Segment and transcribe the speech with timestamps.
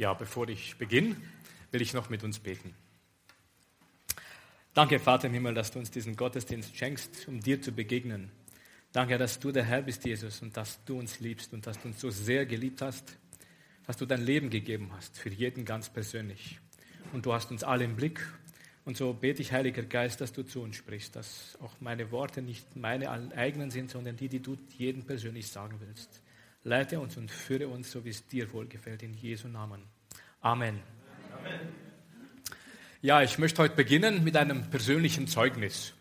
[0.00, 1.14] Ja, bevor ich beginne,
[1.72, 2.74] will ich noch mit uns beten.
[4.72, 8.30] Danke, Vater im Himmel, dass du uns diesen Gottesdienst schenkst, um dir zu begegnen.
[8.92, 11.88] Danke, dass du der Herr bist, Jesus, und dass du uns liebst und dass du
[11.88, 13.18] uns so sehr geliebt hast,
[13.86, 16.58] dass du dein Leben gegeben hast, für jeden ganz persönlich.
[17.12, 18.26] Und du hast uns alle im Blick.
[18.86, 22.40] Und so bete ich, Heiliger Geist, dass du zu uns sprichst, dass auch meine Worte
[22.40, 26.22] nicht meine eigenen sind, sondern die, die du jedem persönlich sagen willst.
[26.62, 29.82] Leite uns und führe uns, so wie es dir wohlgefällt, in Jesu Namen.
[30.42, 30.80] Amen.
[31.38, 31.60] Amen.
[33.00, 35.94] Ja, ich möchte heute beginnen mit einem persönlichen Zeugnis.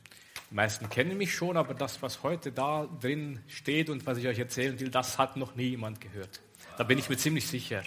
[0.52, 4.28] Die meisten kennen mich schon, aber das, was heute da drin steht und was ich
[4.28, 6.42] euch erzählen will, das hat noch nie jemand gehört.
[6.78, 7.83] Da bin ich mir ziemlich sicher.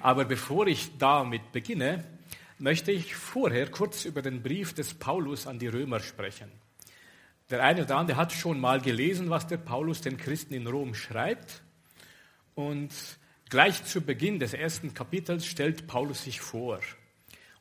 [0.00, 2.04] Aber bevor ich damit beginne,
[2.58, 6.50] möchte ich vorher kurz über den Brief des Paulus an die Römer sprechen.
[7.50, 10.94] Der eine oder andere hat schon mal gelesen, was der Paulus den Christen in Rom
[10.94, 11.60] schreibt.
[12.54, 12.90] Und
[13.48, 16.80] gleich zu Beginn des ersten Kapitels stellt Paulus sich vor.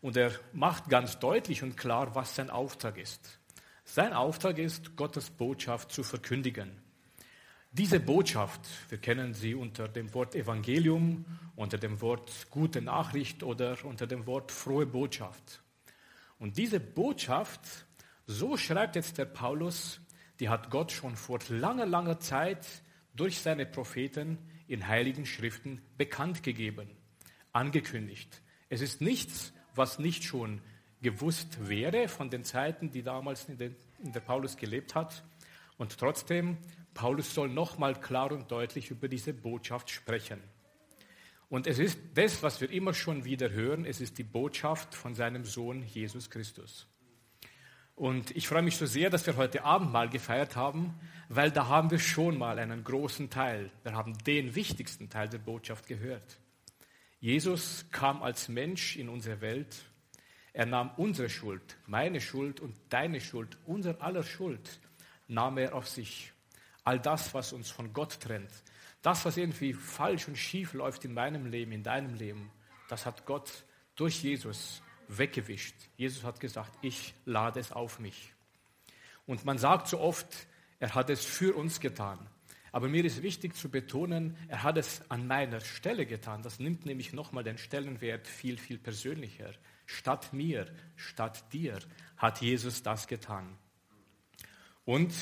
[0.02, 3.40] Und er macht ganz deutlich und klar, was sein Auftrag ist.
[3.86, 6.72] Sein Auftrag ist, Gottes Botschaft zu verkündigen.
[7.74, 13.78] Diese Botschaft, wir kennen sie unter dem Wort Evangelium, unter dem Wort gute Nachricht oder
[13.86, 15.62] unter dem Wort frohe Botschaft.
[16.38, 17.62] Und diese Botschaft,
[18.26, 20.02] so schreibt jetzt der Paulus,
[20.40, 22.66] die hat Gott schon vor langer, langer Zeit
[23.14, 24.38] durch seine Propheten
[24.72, 26.90] in heiligen Schriften bekannt gegeben,
[27.52, 28.42] angekündigt.
[28.70, 30.62] Es ist nichts, was nicht schon
[31.02, 35.24] gewusst wäre von den Zeiten, die damals in, den, in der Paulus gelebt hat.
[35.78, 36.58] Und trotzdem,
[36.94, 40.40] Paulus soll nochmal klar und deutlich über diese Botschaft sprechen.
[41.50, 45.16] Und es ist das, was wir immer schon wieder hören, es ist die Botschaft von
[45.16, 46.88] seinem Sohn Jesus Christus.
[48.02, 51.68] Und ich freue mich so sehr, dass wir heute Abend mal gefeiert haben, weil da
[51.68, 56.40] haben wir schon mal einen großen Teil, wir haben den wichtigsten Teil der Botschaft gehört.
[57.20, 59.84] Jesus kam als Mensch in unsere Welt.
[60.52, 64.80] Er nahm unsere Schuld, meine Schuld und deine Schuld, unser aller Schuld,
[65.28, 66.34] nahm er auf sich.
[66.84, 68.64] All das, was uns von Gott trennt,
[69.04, 72.50] das, was irgendwie falsch und schief läuft in meinem Leben, in deinem Leben,
[72.90, 73.64] das hat Gott
[73.96, 74.82] durch Jesus
[75.18, 75.76] weggewischt.
[75.98, 78.34] Jesus hat gesagt, ich lade es auf mich.
[79.26, 80.48] Und man sagt so oft,
[80.80, 82.20] er hat es für uns getan.
[82.72, 86.42] Aber mir ist wichtig zu betonen, er hat es an meiner Stelle getan.
[86.42, 89.52] Das nimmt nämlich nochmal den Stellenwert viel, viel persönlicher.
[89.86, 91.80] Statt mir, statt dir
[92.16, 93.58] hat Jesus das getan.
[94.86, 95.14] Und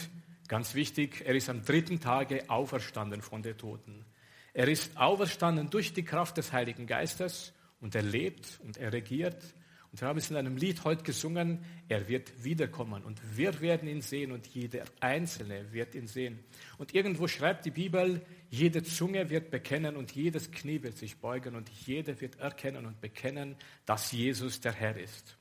[0.47, 4.05] ganz wichtig, er ist am dritten Tage auferstanden von den Toten.
[4.53, 9.43] Er ist auferstanden durch die Kraft des Heiligen Geistes und er lebt und er regiert
[9.91, 13.89] und wir haben es in einem Lied heute gesungen, er wird wiederkommen und wir werden
[13.89, 16.39] ihn sehen und jeder Einzelne wird ihn sehen.
[16.77, 21.55] Und irgendwo schreibt die Bibel, jede Zunge wird bekennen und jedes Knie wird sich beugen
[21.55, 23.55] und jeder wird erkennen und bekennen,
[23.87, 25.37] dass Jesus der Herr ist.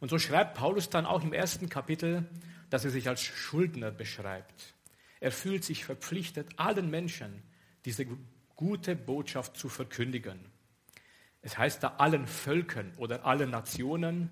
[0.00, 2.28] Und so schreibt Paulus dann auch im ersten Kapitel,
[2.70, 4.74] dass er sich als Schuldner beschreibt.
[5.20, 7.42] Er fühlt sich verpflichtet, allen Menschen
[7.84, 8.04] diese
[8.56, 10.53] gute Botschaft zu verkündigen.
[11.44, 14.30] Es heißt da allen Völkern oder allen Nationen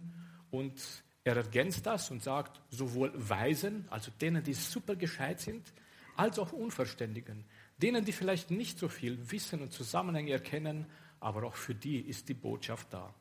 [0.51, 0.83] und
[1.25, 5.75] er ergänzt das und sagt, sowohl Weisen, also denen, die super gescheit sind,
[6.17, 7.45] als auch Unverständigen,
[7.77, 10.87] denen, die vielleicht nicht so viel wissen und Zusammenhänge erkennen,
[11.21, 13.15] aber auch für die ist die Botschaft da.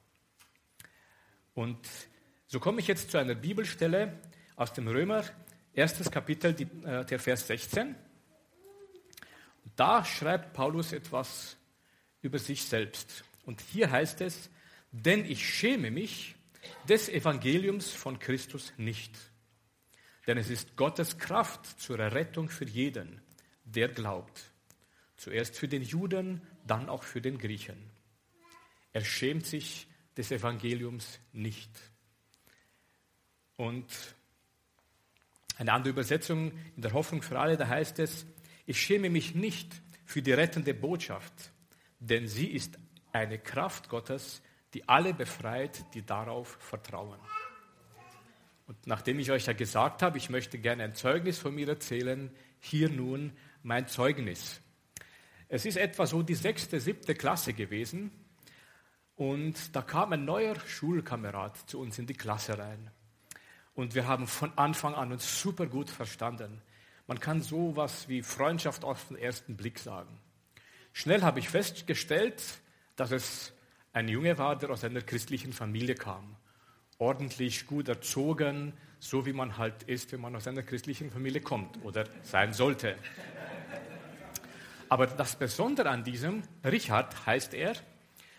[1.54, 1.78] Und
[2.48, 4.22] so komme ich jetzt zu einer Bibelstelle
[4.56, 5.26] aus dem Römer,
[5.74, 7.94] erstes Kapitel, die, äh, der Vers 16.
[9.76, 11.58] Da schreibt Paulus etwas
[12.22, 13.26] über sich selbst.
[13.46, 14.50] Und hier heißt es,
[14.92, 16.36] denn ich schäme mich
[16.88, 19.18] des Evangeliums von Christus nicht.
[20.28, 23.22] Denn es ist Gottes Kraft zur Errettung für jeden,
[23.64, 24.52] der glaubt.
[25.18, 27.90] Zuerst für den Juden, dann auch für den Griechen.
[28.94, 29.88] Er schämt sich
[30.18, 31.72] des Evangeliums nicht.
[33.56, 33.88] Und
[35.58, 38.26] eine andere Übersetzung in der Hoffnung für alle, da heißt es,
[38.66, 41.52] ich schäme mich nicht für die rettende Botschaft,
[42.00, 42.78] denn sie ist
[43.14, 44.42] eine Kraft Gottes,
[44.74, 47.20] die alle befreit, die darauf vertrauen.
[48.68, 52.32] Und nachdem ich euch ja gesagt habe, ich möchte gerne ein Zeugnis von mir erzählen,
[52.60, 54.62] hier nun mein Zeugnis.
[55.50, 58.12] Es ist etwa so die sechste, siebte Klasse gewesen
[59.22, 62.90] Und da kam ein neuer Schulkamerad zu uns in die Klasse rein.
[63.76, 66.62] Und wir haben von Anfang an uns super gut verstanden.
[67.06, 70.20] Man kann sowas wie Freundschaft auf den ersten Blick sagen.
[70.92, 72.42] Schnell habe ich festgestellt,
[72.96, 73.54] dass es
[73.94, 76.36] ein Junge war, der aus einer christlichen Familie kam.
[76.98, 81.84] Ordentlich, gut erzogen, so wie man halt ist, wenn man aus einer christlichen Familie kommt
[81.84, 82.96] oder sein sollte.
[84.88, 87.74] Aber das Besondere an diesem, Richard heißt er,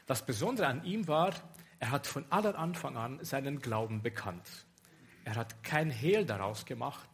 [0.06, 1.34] das Besondere an ihm war,
[1.78, 4.48] er hat von aller Anfang an seinen Glauben bekannt.
[5.25, 7.08] Er hat kein Hehl daraus gemacht,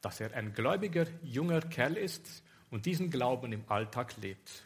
[0.00, 4.64] dass er ein gläubiger junger Kerl ist und diesen Glauben im Alltag lebt.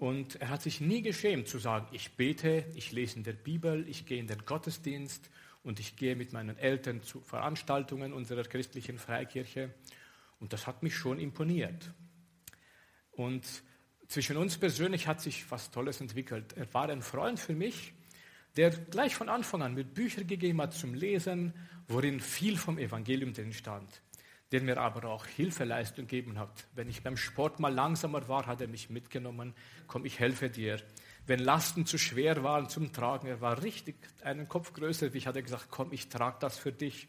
[0.00, 3.86] Und er hat sich nie geschämt zu sagen, ich bete, ich lese in der Bibel,
[3.86, 5.28] ich gehe in den Gottesdienst
[5.62, 9.74] und ich gehe mit meinen Eltern zu Veranstaltungen unserer christlichen Freikirche.
[10.38, 11.92] Und das hat mich schon imponiert.
[13.12, 13.44] Und
[14.08, 16.54] zwischen uns persönlich hat sich was Tolles entwickelt.
[16.56, 17.92] Er war ein Freund für mich,
[18.56, 21.52] der gleich von Anfang an mit Büchern gegeben hat zum Lesen,
[21.88, 24.00] worin viel vom Evangelium drin stand,
[24.52, 26.66] der mir aber auch Hilfeleistung gegeben hat.
[26.74, 29.54] Wenn ich beim Sport mal langsamer war, hat er mich mitgenommen,
[29.86, 30.80] komm, ich helfe dir.
[31.26, 35.26] Wenn Lasten zu schwer waren zum Tragen, er war richtig einen Kopf größer, wie ich
[35.26, 37.08] hatte gesagt, komm, ich trage das für dich.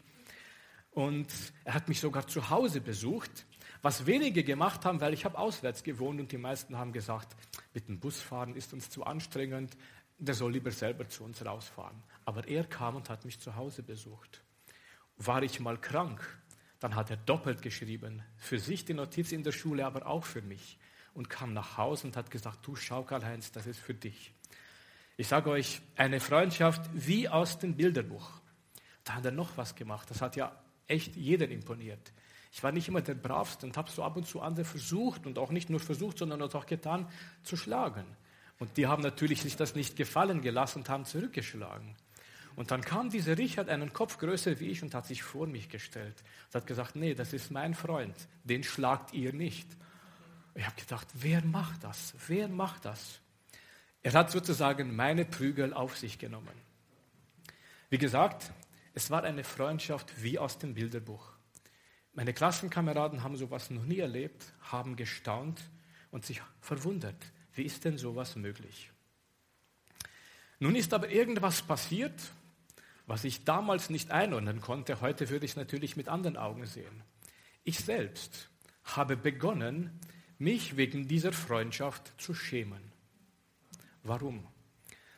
[0.92, 1.28] Und
[1.64, 3.46] er hat mich sogar zu Hause besucht,
[3.82, 7.36] was wenige gemacht haben, weil ich habe auswärts gewohnt und die meisten haben gesagt,
[7.74, 9.76] mit dem Bus fahren ist uns zu anstrengend,
[10.20, 12.04] der soll lieber selber zu uns rausfahren.
[12.26, 14.44] Aber er kam und hat mich zu Hause besucht.
[15.18, 16.22] War ich mal krank,
[16.82, 18.24] dann hat er doppelt geschrieben.
[18.38, 20.80] Für sich die Notiz in der Schule, aber auch für mich.
[21.14, 24.34] Und kam nach Hause und hat gesagt, du schau Karl-Heinz, das ist für dich.
[25.16, 28.32] Ich sage euch, eine Freundschaft wie aus dem Bilderbuch.
[29.04, 30.10] Da hat er noch was gemacht.
[30.10, 32.12] Das hat ja echt jeder imponiert.
[32.52, 35.38] Ich war nicht immer der Bravste und habe so ab und zu andere versucht und
[35.38, 37.08] auch nicht nur versucht, sondern auch getan,
[37.44, 38.06] zu schlagen.
[38.58, 41.96] Und die haben natürlich sich das nicht gefallen gelassen und haben zurückgeschlagen.
[42.62, 45.68] Und dann kam dieser Richard, einen Kopf größer wie ich, und hat sich vor mich
[45.68, 48.14] gestellt und hat gesagt, nee, das ist mein Freund,
[48.44, 49.68] den schlagt ihr nicht.
[50.54, 52.14] Ich habe gedacht, wer macht das?
[52.28, 53.20] Wer macht das?
[54.04, 56.54] Er hat sozusagen meine Prügel auf sich genommen.
[57.90, 58.52] Wie gesagt,
[58.94, 61.32] es war eine Freundschaft wie aus dem Bilderbuch.
[62.14, 65.60] Meine Klassenkameraden haben sowas noch nie erlebt, haben gestaunt
[66.12, 67.18] und sich verwundert.
[67.56, 68.92] Wie ist denn sowas möglich?
[70.60, 72.22] Nun ist aber irgendwas passiert,
[73.08, 75.02] was ich damals nicht einordnen konnte.
[75.02, 77.04] Heute würde ich natürlich mit anderen Augen sehen.
[77.64, 78.50] Ich selbst
[78.84, 80.00] habe begonnen,
[80.38, 82.92] mich wegen dieser Freundschaft zu schämen.
[84.04, 84.48] Warum?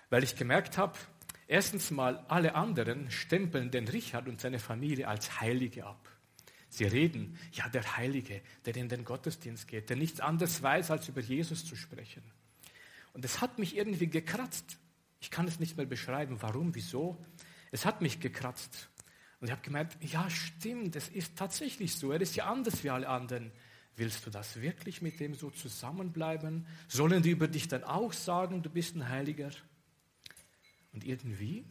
[0.10, 0.98] Weil ich gemerkt habe,
[1.48, 6.10] erstens mal, alle anderen stempeln den Richard und seine Familie als Heilige ab.
[6.70, 11.08] Sie reden, ja, der Heilige, der in den Gottesdienst geht, der nichts anderes weiß, als
[11.08, 12.24] über Jesus zu sprechen.
[13.14, 14.78] Und es hat mich irgendwie gekratzt.
[15.22, 17.24] Ich kann es nicht mehr beschreiben, warum, wieso.
[17.74, 18.88] Es hat mich gekratzt.
[19.40, 22.12] Und ich habe gemeint, ja, stimmt, es ist tatsächlich so.
[22.12, 23.52] Er ist ja anders wie alle anderen.
[23.96, 26.68] Willst du das wirklich mit dem so zusammenbleiben?
[26.88, 29.50] Sollen die über dich dann auch sagen, du bist ein Heiliger?
[30.92, 31.66] Und irgendwie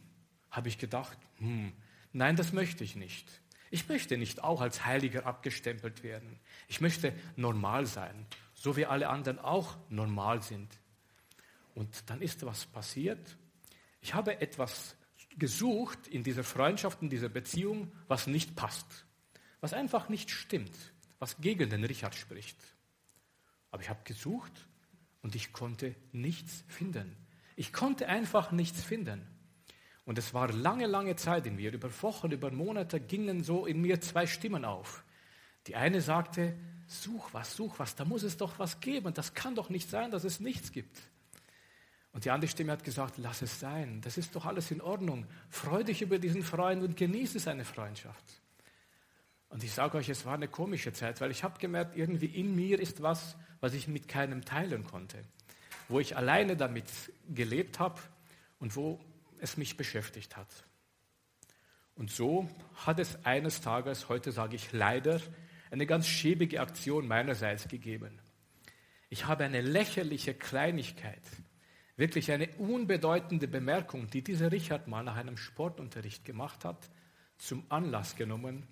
[0.51, 1.71] habe ich gedacht, hm,
[2.11, 3.25] nein, das möchte ich nicht.
[3.71, 6.37] Ich möchte nicht auch als Heiliger abgestempelt werden.
[6.67, 10.67] Ich möchte normal sein, so wie alle anderen auch normal sind.
[11.75, 13.37] Und dann ist was passiert.
[14.01, 14.97] Ich habe etwas
[15.39, 19.05] gesucht in dieser Freundschaft, in dieser Beziehung, was nicht passt,
[19.61, 20.75] was einfach nicht stimmt,
[21.19, 22.57] was gegen den Richard spricht.
[23.71, 24.67] Aber ich habe gesucht
[25.21, 27.15] und ich konnte nichts finden.
[27.55, 29.27] Ich konnte einfach nichts finden.
[30.05, 33.81] Und es war lange, lange Zeit in mir, über Wochen, über Monate gingen so in
[33.81, 35.03] mir zwei Stimmen auf.
[35.67, 39.13] Die eine sagte, such was, such was, da muss es doch was geben.
[39.13, 40.97] Das kann doch nicht sein, dass es nichts gibt.
[42.13, 45.25] Und die andere Stimme hat gesagt, lass es sein, das ist doch alles in Ordnung.
[45.49, 48.23] Freu dich über diesen Freund und genieße seine Freundschaft.
[49.49, 52.55] Und ich sage euch, es war eine komische Zeit, weil ich habe gemerkt, irgendwie in
[52.55, 55.23] mir ist was, was ich mit keinem teilen konnte.
[55.89, 56.85] Wo ich alleine damit
[57.29, 57.99] gelebt habe
[58.59, 58.99] und wo
[59.39, 60.47] es mich beschäftigt hat.
[61.95, 65.19] Und so hat es eines Tages, heute sage ich leider,
[65.71, 68.19] eine ganz schäbige Aktion meinerseits gegeben.
[69.09, 71.21] Ich habe eine lächerliche Kleinigkeit,
[72.03, 76.89] wirklich eine unbedeutende Bemerkung, die dieser Richard mal nach einem Sportunterricht gemacht hat,
[77.37, 78.67] zum Anlass genommen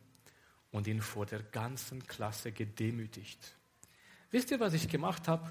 [0.69, 3.55] und ihn vor der ganzen Klasse gedemütigt.
[4.31, 5.49] Wisst ihr, was ich gemacht habe?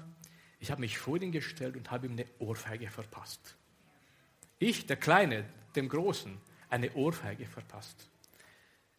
[0.59, 3.55] Ich habe mich vor ihn gestellt und habe ihm eine Ohrfeige verpasst.
[4.59, 5.43] Ich, der Kleine,
[5.75, 6.37] dem Großen,
[6.69, 8.11] eine Ohrfeige verpasst.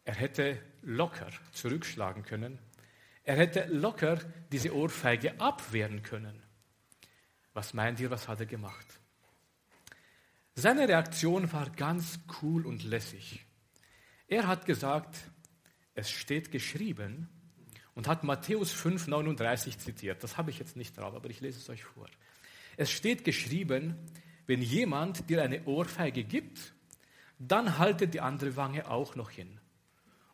[0.03, 2.59] Er hätte locker zurückschlagen können.
[3.23, 4.19] Er hätte locker
[4.51, 6.43] diese Ohrfeige abwehren können.
[7.53, 8.99] Was meint ihr, was hat er gemacht?
[10.55, 13.45] Seine Reaktion war ganz cool und lässig.
[14.27, 15.17] Er hat gesagt,
[15.95, 17.29] es steht geschrieben
[17.95, 20.23] und hat Matthäus 5, 39 zitiert.
[20.23, 22.07] Das habe ich jetzt nicht drauf, aber ich lese es euch vor.
[22.77, 23.95] Es steht geschrieben,
[24.45, 26.73] wenn jemand dir eine Ohrfeige gibt,
[27.39, 29.59] dann halte die andere Wange auch noch hin.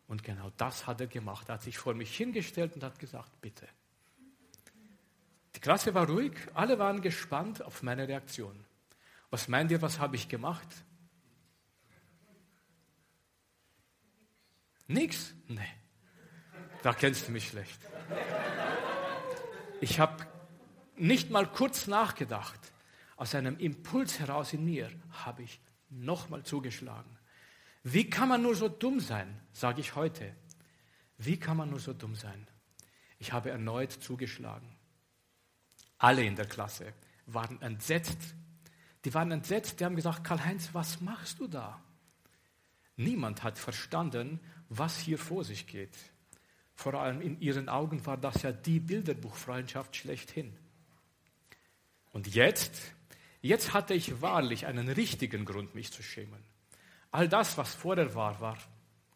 [0.06, 1.48] Und genau das hat er gemacht.
[1.48, 3.66] Er hat sich vor mich hingestellt und hat gesagt, bitte.
[5.54, 8.64] Die Klasse war ruhig, alle waren gespannt auf meine Reaktion.
[9.30, 10.68] Was meint ihr, was habe ich gemacht?
[14.86, 15.34] Nix?
[15.46, 15.60] Nee.
[16.82, 17.80] Da kennst du mich schlecht.
[19.80, 20.26] Ich habe
[20.96, 22.58] nicht mal kurz nachgedacht.
[23.16, 27.18] Aus einem Impuls heraus in mir habe ich nochmal zugeschlagen.
[27.82, 30.34] Wie kann man nur so dumm sein, sage ich heute.
[31.18, 32.46] Wie kann man nur so dumm sein?
[33.18, 34.79] Ich habe erneut zugeschlagen.
[36.00, 36.94] Alle in der Klasse
[37.26, 38.18] waren entsetzt.
[39.04, 41.80] Die waren entsetzt, die haben gesagt, Karl-Heinz, was machst du da?
[42.96, 45.96] Niemand hat verstanden, was hier vor sich geht.
[46.74, 50.56] Vor allem in ihren Augen war das ja die Bilderbuchfreundschaft schlechthin.
[52.12, 52.80] Und jetzt,
[53.42, 56.42] jetzt hatte ich wahrlich einen richtigen Grund, mich zu schämen.
[57.10, 58.56] All das, was vorher war, war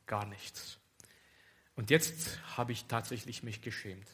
[0.06, 0.78] gar nichts.
[1.76, 4.08] Und jetzt habe ich tatsächlich mich geschämt.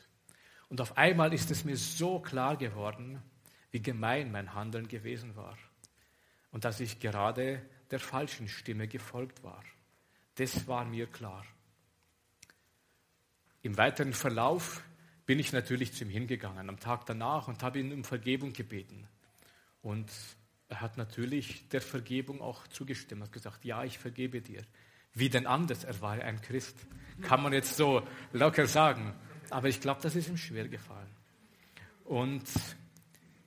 [0.71, 3.21] Und auf einmal ist es mir so klar geworden,
[3.73, 5.59] wie gemein mein Handeln gewesen war.
[6.53, 7.61] Und dass ich gerade
[7.91, 9.63] der falschen Stimme gefolgt war.
[10.37, 11.45] Das war mir klar.
[13.63, 14.83] Im weiteren Verlauf
[15.27, 19.07] bin ich natürlich zu ihm hingegangen am Tag danach und habe ihn um Vergebung gebeten.
[19.83, 20.11] Und
[20.69, 24.63] er hat natürlich der Vergebung auch zugestimmt, hat gesagt, ja, ich vergebe dir.
[25.13, 25.83] Wie denn anders?
[25.83, 26.77] Er war ein Christ.
[27.23, 29.15] Kann man jetzt so locker sagen.
[29.51, 31.11] Aber ich glaube, das ist ihm schwer gefallen.
[32.05, 32.45] Und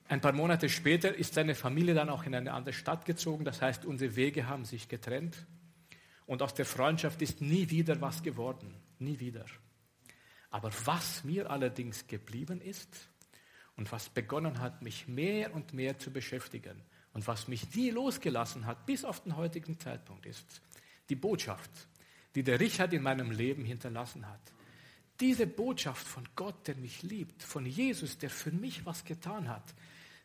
[0.08, 3.44] ein paar Monate später ist seine Familie dann auch in eine andere Stadt gezogen.
[3.44, 5.46] Das heißt, unsere Wege haben sich getrennt.
[6.26, 8.74] Und aus der Freundschaft ist nie wieder was geworden.
[8.98, 9.44] Nie wieder.
[10.50, 12.88] Aber was mir allerdings geblieben ist
[13.76, 16.80] und was begonnen hat, mich mehr und mehr zu beschäftigen
[17.12, 20.62] und was mich nie losgelassen hat bis auf den heutigen Zeitpunkt ist
[21.08, 21.70] die Botschaft,
[22.34, 24.53] die der Richard in meinem Leben hinterlassen hat.
[25.20, 29.74] Diese Botschaft von Gott, der mich liebt, von Jesus, der für mich was getan hat,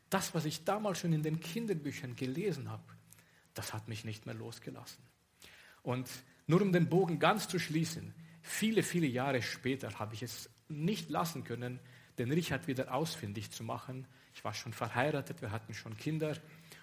[0.10, 2.84] das, was ich damals schon in den Kinderbüchern gelesen habe,
[3.54, 5.04] das hat mich nicht mehr losgelassen.
[5.84, 6.10] Und
[6.48, 11.10] nur um den Bogen ganz zu schließen, Viele, viele Jahre später habe ich es nicht
[11.10, 11.80] lassen können,
[12.18, 14.08] den Richard wieder ausfindig zu machen.
[14.34, 16.36] Ich war schon verheiratet, wir hatten schon Kinder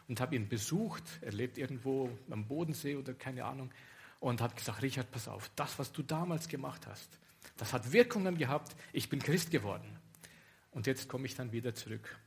[0.09, 1.03] und habe ihn besucht.
[1.23, 3.71] Er lebt irgendwo am Bodensee oder keine Ahnung.
[4.21, 7.19] Und habe gesagt, Richard, pass auf, das, was du damals gemacht hast,
[7.57, 8.77] das hat Wirkungen gehabt.
[8.93, 9.99] Ich bin Christ geworden.
[10.71, 12.19] Und jetzt komme ich dann wieder zurück.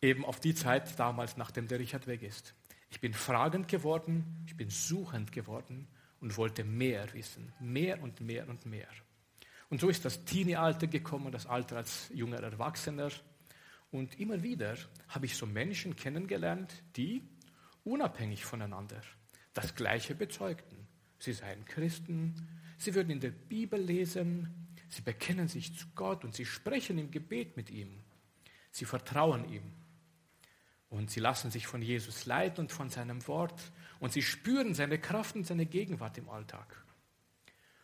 [0.00, 2.54] Eben auf die Zeit damals, nachdem der Richard weg ist.
[2.90, 5.88] Ich bin fragend geworden, ich bin suchend geworden
[6.20, 8.88] und wollte mehr wissen, mehr und mehr und mehr.
[9.70, 13.10] Und so ist das Teenie-Alter gekommen, das Alter als junger Erwachsener.
[13.90, 14.76] Und immer wieder
[15.08, 17.22] habe ich so Menschen kennengelernt, die
[17.84, 19.00] unabhängig voneinander
[19.52, 20.86] das Gleiche bezeugten.
[21.18, 26.34] Sie seien Christen, sie würden in der Bibel lesen, sie bekennen sich zu Gott und
[26.34, 28.02] sie sprechen im Gebet mit ihm.
[28.70, 29.72] Sie vertrauen ihm.
[30.88, 33.60] Und sie lassen sich von Jesus leiten und von seinem Wort.
[34.00, 36.82] Und sie spüren seine Kraft und seine Gegenwart im Alltag.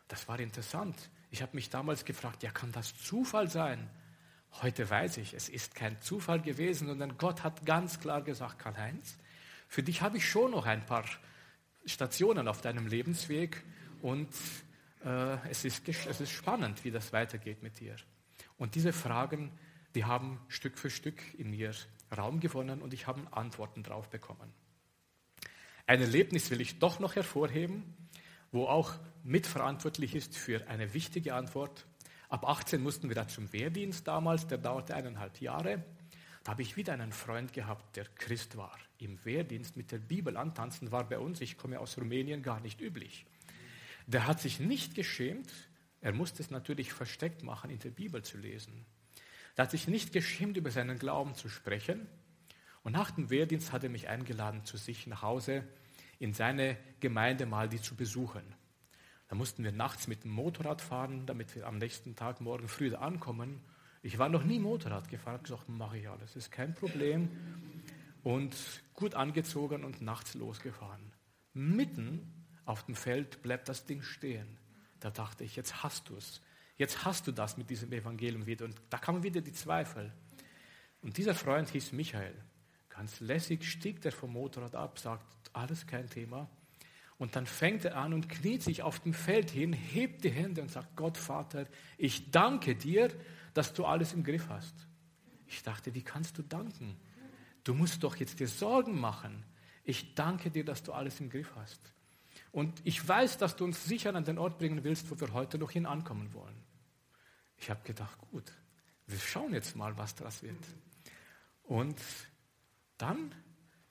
[0.08, 1.10] Das war interessant.
[1.30, 3.90] Ich habe mich damals gefragt, ja, kann das Zufall sein?
[4.62, 9.18] Heute weiß ich, es ist kein Zufall gewesen, sondern Gott hat ganz klar gesagt, Karl-Heinz,
[9.66, 11.04] für dich habe ich schon noch ein paar
[11.84, 13.64] Stationen auf deinem Lebensweg
[14.00, 14.28] und
[15.04, 17.96] es, ist, es ist spannend, wie das weitergeht mit dir.
[18.56, 19.52] Und diese Fragen,
[19.94, 21.72] die haben Stück für Stück in mir
[22.16, 24.52] Raum gewonnen und ich habe Antworten drauf bekommen.
[25.86, 27.94] Ein Erlebnis will ich doch noch hervorheben,
[28.52, 31.86] wo auch mitverantwortlich ist für eine wichtige Antwort.
[32.28, 35.84] Ab 18 mussten wir da zum Wehrdienst damals, der dauerte eineinhalb Jahre.
[36.42, 38.78] Da habe ich wieder einen Freund gehabt, der Christ war.
[38.98, 42.80] Im Wehrdienst mit der Bibel antanzen war bei uns, ich komme aus Rumänien, gar nicht
[42.80, 43.26] üblich.
[44.06, 45.50] Der hat sich nicht geschämt,
[46.00, 48.84] er musste es natürlich versteckt machen, in der Bibel zu lesen.
[49.56, 52.06] Er hat sich nicht geschämt, über seinen Glauben zu sprechen.
[52.82, 55.64] Und nach dem Wehrdienst hat er mich eingeladen zu sich nach Hause
[56.18, 58.42] in seine Gemeinde mal die zu besuchen.
[59.28, 62.90] Da mussten wir nachts mit dem Motorrad fahren, damit wir am nächsten Tag morgen früh
[62.90, 63.60] da ankommen.
[64.02, 67.30] Ich war noch nie Motorrad gefahren, habe gesagt, mache ich alles, ist kein Problem.
[68.22, 68.54] Und
[68.92, 71.12] gut angezogen und nachts losgefahren.
[71.54, 72.33] Mitten
[72.64, 74.58] auf dem Feld bleibt das Ding stehen.
[75.00, 76.40] Da dachte ich, jetzt hast du es.
[76.76, 78.64] Jetzt hast du das mit diesem Evangelium wieder.
[78.64, 80.12] Und da kamen wieder die Zweifel.
[81.02, 82.34] Und dieser Freund hieß Michael.
[82.88, 86.48] Ganz lässig stieg der vom Motorrad ab, sagt, alles kein Thema.
[87.18, 90.62] Und dann fängt er an und kniet sich auf dem Feld hin, hebt die Hände
[90.62, 91.66] und sagt, Gott Vater,
[91.96, 93.08] ich danke dir,
[93.52, 94.74] dass du alles im Griff hast.
[95.46, 96.96] Ich dachte, wie kannst du danken?
[97.62, 99.44] Du musst doch jetzt dir Sorgen machen.
[99.84, 101.93] Ich danke dir, dass du alles im Griff hast.
[102.54, 105.58] Und ich weiß, dass du uns sicher an den Ort bringen willst, wo wir heute
[105.58, 106.54] noch hin ankommen wollen.
[107.56, 108.52] Ich habe gedacht, gut,
[109.08, 110.64] wir schauen jetzt mal, was das wird.
[111.64, 112.00] Und
[112.96, 113.34] dann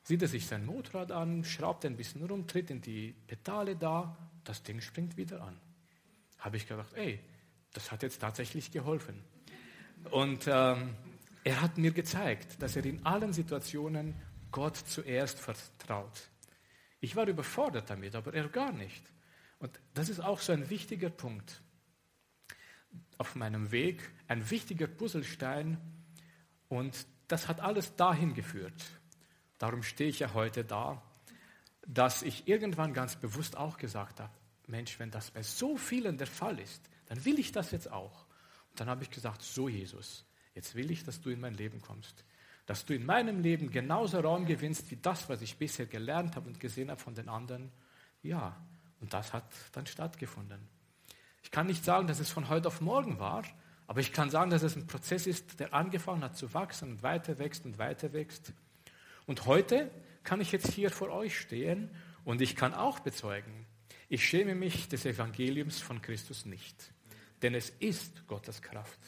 [0.03, 4.15] sieht er sich sein Motorrad an, schraubt ein bisschen rum, tritt in die Pedale da,
[4.46, 5.60] das Ding springt wieder an.
[6.39, 7.20] Habe ich gedacht, ey,
[7.74, 9.25] das hat jetzt tatsächlich geholfen.
[10.10, 10.96] Und ähm,
[11.43, 14.15] er hat mir gezeigt, dass er in allen Situationen
[14.51, 16.29] Gott zuerst vertraut.
[17.03, 19.03] Ich war überfordert damit, aber er gar nicht.
[19.60, 21.62] Und das ist auch so ein wichtiger Punkt
[23.17, 25.77] auf meinem Weg, ein wichtiger Puzzlestein.
[26.69, 28.81] Und das hat alles dahin geführt,
[29.57, 31.03] darum stehe ich ja heute da,
[31.86, 34.33] dass ich irgendwann ganz bewusst auch gesagt habe,
[34.67, 38.25] Mensch, wenn das bei so vielen der Fall ist, dann will ich das jetzt auch.
[38.69, 40.24] Und dann habe ich gesagt, so Jesus,
[40.55, 42.24] jetzt will ich, dass du in mein Leben kommst.
[42.65, 46.48] Dass du in meinem Leben genauso Raum gewinnst wie das, was ich bisher gelernt habe
[46.48, 47.72] und gesehen habe von den anderen.
[48.22, 48.55] Ja,
[49.01, 49.43] und das hat
[49.74, 50.60] dann stattgefunden.
[51.43, 53.43] Ich kann nicht sagen, dass es von heute auf morgen war,
[53.86, 57.03] aber ich kann sagen, dass es ein Prozess ist, der angefangen hat zu wachsen und
[57.03, 58.53] weiter wächst und weiter wächst.
[59.25, 59.91] Und heute
[60.24, 61.89] kann ich jetzt hier vor euch stehen
[62.24, 63.65] und ich kann auch bezeugen,
[64.10, 66.93] ich schäme mich des Evangeliums von Christus nicht,
[67.41, 69.00] denn es ist Gottes Kraft.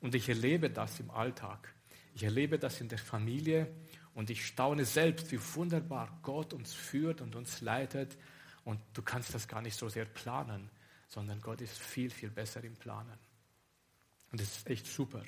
[0.00, 1.74] Und ich erlebe das im Alltag.
[2.20, 3.66] Ich erlebe das in der Familie
[4.12, 8.18] und ich staune selbst, wie wunderbar Gott uns führt und uns leitet.
[8.62, 10.68] Und du kannst das gar nicht so sehr planen,
[11.08, 13.18] sondern Gott ist viel, viel besser im Planen.
[14.30, 15.22] Und das ist echt super.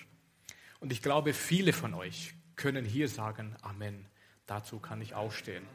[0.81, 4.05] Und ich glaube, viele von euch können hier sagen Amen.
[4.45, 5.67] Dazu kann ich aufstehen.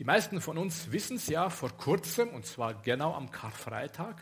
[0.00, 4.20] Die meisten von uns wissen es ja, vor kurzem, und zwar genau am Karfreitag,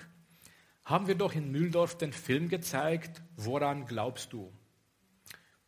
[0.84, 4.52] haben wir doch in Mühldorf den Film gezeigt, Woran glaubst du?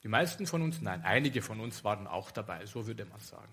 [0.06, 3.52] Die meisten von uns, nein, einige von uns waren auch dabei, so würde man sagen.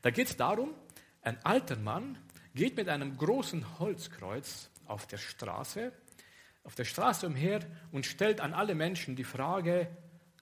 [0.00, 0.72] Da geht es darum,
[1.20, 2.16] ein alter Mann
[2.54, 5.92] geht mit einem großen Holzkreuz auf der Straße,
[6.64, 7.60] auf der Straße umher
[7.92, 9.94] und stellt an alle Menschen die Frage,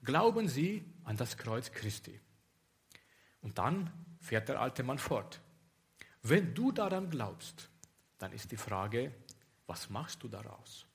[0.04, 2.20] glauben Sie an das Kreuz Christi?
[3.40, 5.40] Und dann fährt der alte Mann fort.
[6.22, 7.68] Wenn du daran glaubst,
[8.18, 9.12] dann ist die Frage,
[9.66, 10.86] was machst du daraus?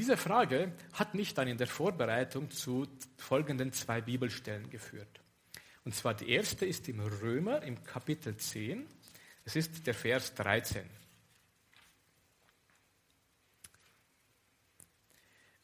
[0.00, 5.20] Diese Frage hat mich dann in der Vorbereitung zu folgenden zwei Bibelstellen geführt.
[5.84, 8.86] Und zwar die erste ist im Römer im Kapitel 10.
[9.44, 10.88] Es ist der Vers 13.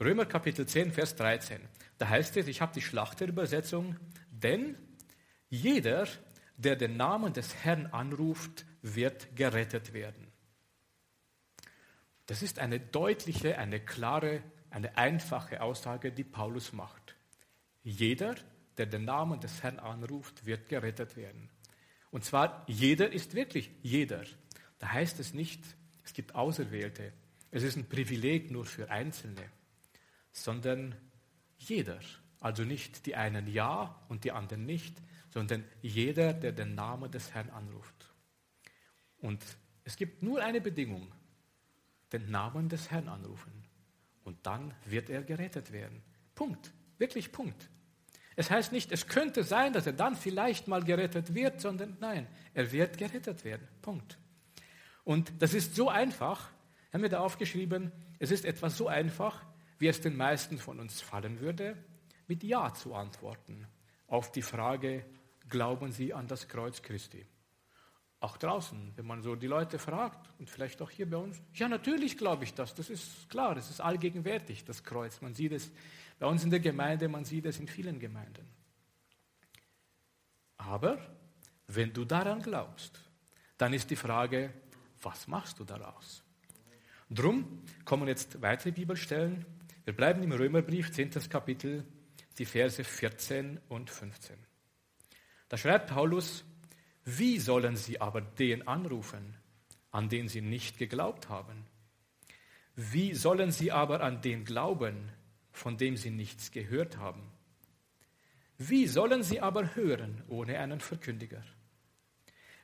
[0.00, 1.58] Römer Kapitel 10, Vers 13.
[1.96, 3.96] Da heißt es, ich habe die Schlachterübersetzung,
[4.28, 4.76] denn
[5.48, 6.06] jeder,
[6.58, 10.25] der den Namen des Herrn anruft, wird gerettet werden.
[12.26, 17.16] Das ist eine deutliche, eine klare, eine einfache Aussage, die Paulus macht.
[17.82, 18.34] Jeder,
[18.78, 21.48] der den Namen des Herrn anruft, wird gerettet werden.
[22.10, 24.24] Und zwar jeder ist wirklich jeder.
[24.78, 25.62] Da heißt es nicht,
[26.04, 27.12] es gibt Auserwählte.
[27.50, 29.50] Es ist ein Privileg nur für Einzelne
[30.36, 30.94] sondern
[31.58, 32.00] jeder.
[32.40, 37.34] Also nicht die einen ja und die anderen nicht, sondern jeder, der den Namen des
[37.34, 38.14] Herrn anruft.
[39.18, 39.42] Und
[39.84, 41.12] es gibt nur eine Bedingung,
[42.12, 43.64] den Namen des Herrn anrufen.
[44.24, 46.02] Und dann wird er gerettet werden.
[46.34, 46.72] Punkt.
[46.98, 47.68] Wirklich Punkt.
[48.36, 52.26] Es heißt nicht, es könnte sein, dass er dann vielleicht mal gerettet wird, sondern nein,
[52.52, 53.66] er wird gerettet werden.
[53.80, 54.18] Punkt.
[55.04, 56.50] Und das ist so einfach,
[56.92, 59.42] haben wir da aufgeschrieben, es ist etwas so einfach,
[59.78, 61.76] wie es den meisten von uns fallen würde,
[62.26, 63.66] mit Ja zu antworten
[64.08, 65.04] auf die Frage,
[65.48, 67.26] glauben Sie an das Kreuz Christi?
[68.20, 71.68] Auch draußen, wenn man so die Leute fragt und vielleicht auch hier bei uns, ja
[71.68, 75.20] natürlich glaube ich das, das ist klar, das ist allgegenwärtig, das Kreuz.
[75.20, 75.70] Man sieht es
[76.18, 78.46] bei uns in der Gemeinde, man sieht es in vielen Gemeinden.
[80.56, 80.98] Aber
[81.66, 82.98] wenn du daran glaubst,
[83.58, 84.52] dann ist die Frage,
[85.02, 86.22] was machst du daraus?
[87.10, 89.44] Drum kommen jetzt weitere Bibelstellen
[89.86, 91.10] wir bleiben im Römerbrief, 10.
[91.30, 91.84] Kapitel,
[92.38, 94.36] die Verse 14 und 15.
[95.48, 96.44] Da schreibt Paulus,
[97.08, 99.36] wie sollen sie aber den anrufen,
[99.92, 101.64] an den sie nicht geglaubt haben?
[102.74, 105.12] Wie sollen sie aber an den glauben,
[105.52, 107.22] von dem sie nichts gehört haben?
[108.58, 111.44] Wie sollen sie aber hören ohne einen Verkündiger?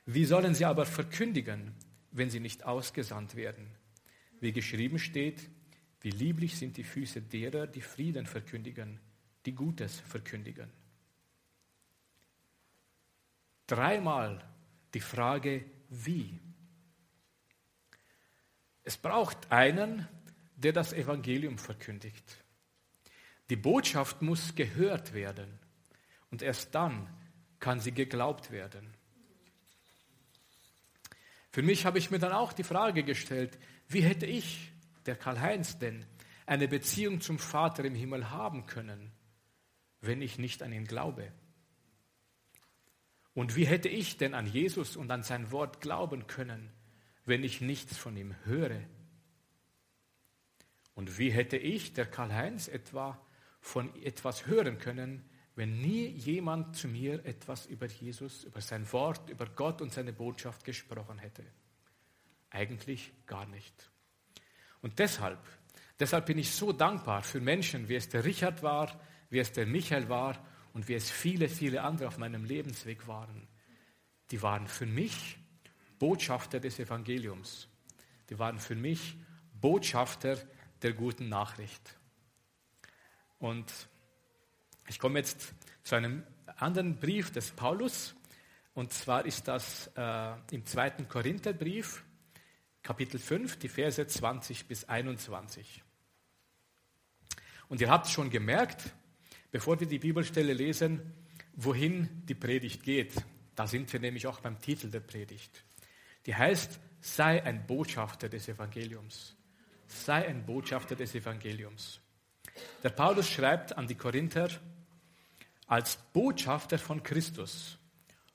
[0.05, 1.73] Wie sollen sie aber verkündigen,
[2.11, 3.71] wenn sie nicht ausgesandt werden?
[4.41, 5.49] Wie geschrieben steht,
[6.01, 8.99] wie lieblich sind die Füße derer, die Frieden verkündigen,
[9.45, 10.82] die Gutes verkündigen.
[13.67, 14.43] Dreimal
[14.93, 16.39] die Frage, wie.
[18.83, 20.07] Es braucht einen,
[20.55, 22.43] der das Evangelium verkündigt.
[23.49, 25.59] Die Botschaft muss gehört werden
[26.31, 27.07] und erst dann
[27.59, 28.93] kann sie geglaubt werden.
[31.51, 34.71] Für mich habe ich mir dann auch die Frage gestellt, wie hätte ich,
[35.05, 36.05] der Karl-Heinz, denn
[36.45, 39.11] eine Beziehung zum Vater im Himmel haben können,
[40.01, 41.31] wenn ich nicht an ihn glaube?
[43.33, 46.69] Und wie hätte ich denn an Jesus und an sein Wort glauben können,
[47.25, 48.81] wenn ich nichts von ihm höre?
[50.95, 53.19] Und wie hätte ich, der Karl-Heinz, etwa
[53.59, 59.29] von etwas hören können, wenn nie jemand zu mir etwas über Jesus, über sein Wort,
[59.29, 61.43] über Gott und seine Botschaft gesprochen hätte?
[62.51, 63.89] Eigentlich gar nicht.
[64.81, 65.39] Und deshalb,
[65.99, 68.99] deshalb bin ich so dankbar für Menschen, wie es der Richard war,
[69.31, 73.47] wie es der Michael war und wie es viele, viele andere auf meinem Lebensweg waren.
[74.31, 75.37] Die waren für mich
[75.99, 77.67] Botschafter des Evangeliums.
[78.29, 79.15] Die waren für mich
[79.53, 80.37] Botschafter
[80.81, 81.97] der guten Nachricht.
[83.39, 83.71] Und
[84.87, 86.23] ich komme jetzt zu einem
[86.57, 88.15] anderen Brief des Paulus.
[88.73, 92.03] Und zwar ist das äh, im zweiten Korintherbrief,
[92.81, 95.83] Kapitel 5, die Verse 20 bis 21.
[97.69, 98.93] Und ihr habt schon gemerkt,
[99.53, 101.13] bevor wir die Bibelstelle lesen,
[101.53, 103.13] wohin die Predigt geht.
[103.53, 105.63] Da sind wir nämlich auch beim Titel der Predigt.
[106.25, 109.35] Die heißt, sei ein Botschafter des Evangeliums.
[109.85, 111.99] Sei ein Botschafter des Evangeliums.
[112.81, 114.49] Der Paulus schreibt an die Korinther,
[115.67, 117.77] als Botschafter von Christus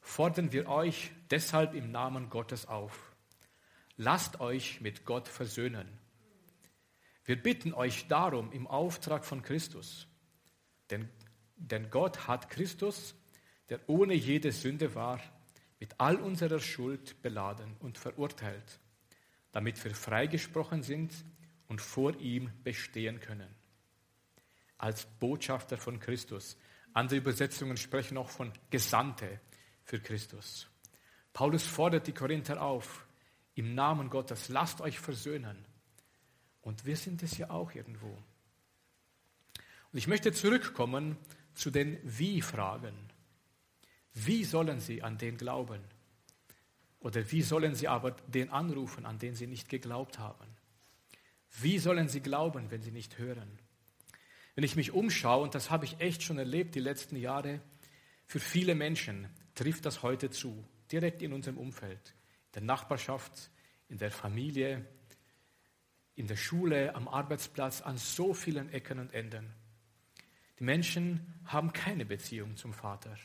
[0.01, 3.13] fordern wir euch deshalb im Namen Gottes auf.
[3.97, 5.99] Lasst euch mit Gott versöhnen.
[7.25, 10.07] Wir bitten euch darum im Auftrag von Christus,
[10.91, 11.09] denn,
[11.57, 13.15] denn Gott hat Christus,
[13.69, 15.21] der ohne jede Sünde war,
[15.81, 18.81] mit all unserer Schuld beladen und verurteilt,
[19.53, 21.13] damit wir freigesprochen sind
[21.69, 23.49] und vor ihm bestehen können.
[24.77, 26.57] Als Botschafter von Christus.
[26.93, 29.41] Andere Übersetzungen sprechen auch von Gesandte
[29.85, 30.69] für Christus.
[31.33, 33.07] Paulus fordert die Korinther auf,
[33.55, 35.65] im Namen Gottes, lasst euch versöhnen.
[36.63, 38.17] Und wir sind es ja auch irgendwo.
[39.93, 41.17] Und ich möchte zurückkommen
[41.55, 42.95] zu den Wie-Fragen.
[44.13, 45.83] Wie sollen sie an den glauben?
[47.01, 50.47] Oder wie sollen sie aber den anrufen, an den sie nicht geglaubt haben?
[51.61, 53.59] Wie sollen sie glauben, wenn sie nicht hören?
[54.55, 57.61] Wenn ich mich umschaue, und das habe ich echt schon erlebt die letzten Jahre,
[58.27, 62.15] für viele Menschen trifft das heute zu, direkt in unserem Umfeld,
[62.47, 63.51] in der Nachbarschaft,
[63.89, 64.85] in der Familie,
[66.15, 69.55] in der Schule, am Arbeitsplatz, an so vielen Ecken und Enden.
[70.59, 73.17] Die Menschen haben keine Beziehung zum Vater,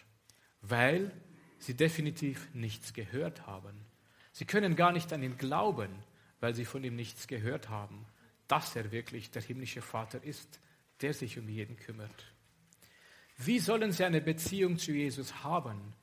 [0.61, 1.11] weil
[1.57, 3.85] sie definitiv nichts gehört haben.
[4.31, 5.89] Sie können gar nicht an ihn glauben,
[6.39, 8.05] weil sie von ihm nichts gehört haben,
[8.47, 10.59] dass er wirklich der himmlische Vater ist,
[11.01, 12.33] der sich um jeden kümmert.
[13.37, 15.93] Wie sollen sie eine Beziehung zu Jesus haben,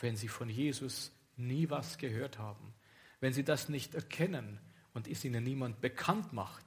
[0.00, 2.74] wenn sie von Jesus nie was gehört haben?
[3.20, 4.60] Wenn sie das nicht erkennen
[4.92, 6.66] und es ihnen niemand bekannt macht,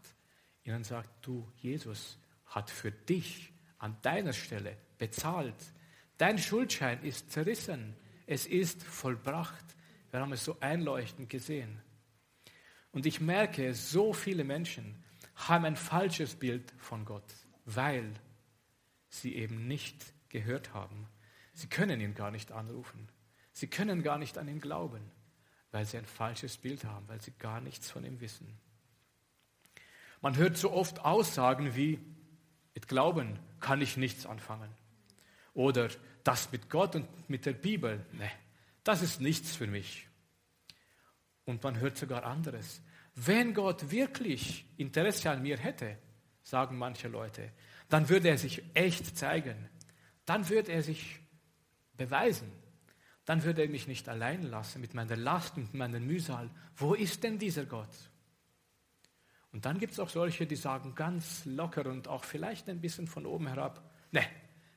[0.64, 5.56] ihnen sagt, du, Jesus hat für dich an deiner Stelle bezahlt.
[6.18, 7.96] Dein Schuldschein ist zerrissen.
[8.26, 9.66] Es ist vollbracht.
[10.12, 11.82] Wir haben es so einleuchtend gesehen.
[12.92, 15.04] Und ich merke, so viele Menschen
[15.36, 17.32] haben ein falsches Bild von Gott,
[17.66, 18.12] weil
[19.10, 21.08] sie eben nicht gehört haben.
[21.54, 23.08] Sie können ihn gar nicht anrufen.
[23.52, 25.02] Sie können gar nicht an ihn glauben,
[25.72, 28.48] weil sie ein falsches Bild haben, weil sie gar nichts von ihm wissen.
[30.22, 32.00] Man hört so oft Aussagen wie,
[32.74, 34.70] mit Glauben kann ich nichts anfangen.
[35.54, 35.90] Oder
[36.24, 38.30] das mit Gott und mit der Bibel, ne,
[38.84, 40.08] das ist nichts für mich.
[41.46, 42.82] Und man hört sogar anderes.
[43.16, 45.98] Wenn Gott wirklich Interesse an mir hätte,
[46.44, 47.52] sagen manche Leute,
[47.90, 49.70] dann würde er sich echt zeigen.
[50.26, 51.20] Dann würde er sich
[51.94, 52.52] beweisen.
[53.26, 56.50] Dann würde er mich nicht allein lassen mit meiner Last und meiner Mühsal.
[56.76, 57.90] Wo ist denn dieser Gott?
[59.58, 63.08] Und dann gibt es auch solche, die sagen ganz locker und auch vielleicht ein bisschen
[63.08, 64.24] von oben herab, ne,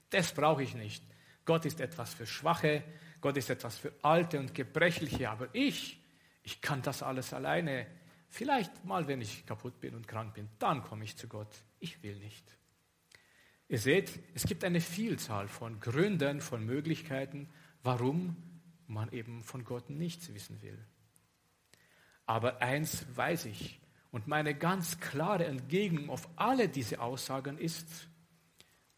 [0.09, 1.05] das brauche ich nicht.
[1.45, 2.83] Gott ist etwas für Schwache,
[3.21, 6.01] Gott ist etwas für Alte und Gebrechliche, aber ich,
[6.43, 7.89] ich kann das alles alleine.
[8.31, 11.55] Vielleicht mal, wenn ich kaputt bin und krank bin, dann komme ich zu Gott.
[11.79, 12.57] Ich will nicht.
[13.69, 17.51] Ihr seht, es gibt eine Vielzahl von Gründen, von Möglichkeiten,
[17.83, 18.35] warum
[18.87, 20.79] man eben von Gott nichts wissen will.
[22.25, 23.79] Aber eins weiß ich,
[24.11, 28.11] und meine ganz klare Entgegnung auf alle diese Aussagen ist,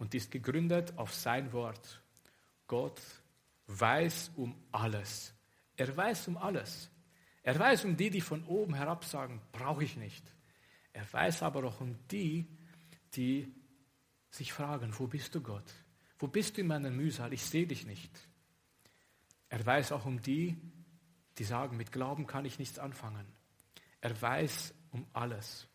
[0.03, 2.03] und ist gegründet auf sein Wort.
[2.67, 3.01] Gott
[3.69, 5.33] weiß um alles.
[5.77, 6.91] Er weiß um alles.
[7.45, 10.25] Er weiß um die, die von oben herab sagen, brauche ich nicht.
[10.93, 12.49] Er weiß aber auch um die,
[13.15, 13.55] die
[14.29, 15.73] sich fragen, wo bist du Gott?
[16.19, 17.33] Wo bist du in meiner Mühsal?
[17.33, 18.11] Ich sehe dich nicht.
[19.51, 20.61] Er weiß auch um die,
[21.39, 23.27] die sagen, mit Glauben kann ich nichts anfangen.
[24.01, 25.67] Er weiß um alles.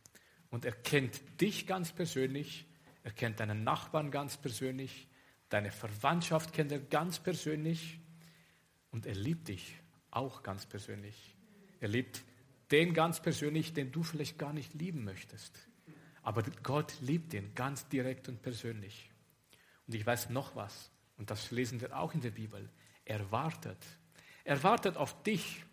[0.50, 2.66] Und er kennt dich ganz persönlich,
[3.04, 5.08] er kennt deinen Nachbarn ganz persönlich,
[5.50, 8.00] deine Verwandtschaft kennt er ganz persönlich
[8.92, 9.76] und er liebt dich
[10.12, 11.36] auch ganz persönlich.
[11.80, 12.24] Er liebt
[12.72, 15.68] den ganz persönlich, den du vielleicht gar nicht lieben möchtest.
[16.22, 19.10] Aber Gott liebt ihn ganz direkt und persönlich.
[19.86, 22.70] Und ich weiß noch was, und das lesen wir auch in der Bibel.
[23.06, 23.78] Er wartet.
[24.44, 25.64] Er wartet auf dich.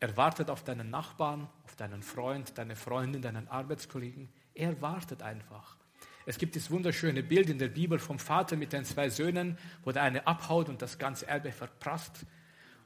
[0.00, 4.28] Er wartet auf deinen Nachbarn, auf deinen Freund, deine Freundin, deinen Arbeitskollegen.
[4.54, 5.76] Er wartet einfach.
[6.24, 9.92] Es gibt das wunderschöne Bild in der Bibel vom Vater mit den zwei Söhnen, wo
[9.92, 12.26] der eine abhaut und das ganze Erbe verprasst.